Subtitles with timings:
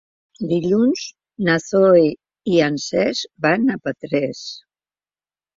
[0.51, 1.03] Dilluns
[1.49, 2.07] na Zoè
[2.53, 4.45] i en Cesc van a Petrés.